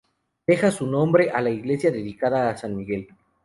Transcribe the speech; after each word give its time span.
Debe 0.47 0.71
su 0.71 0.87
nombre 0.87 1.29
a 1.29 1.41
la 1.41 1.51
iglesia 1.51 1.91
dedicada 1.91 2.49
a 2.49 2.57
San 2.57 2.75
Miguel. 2.75 3.07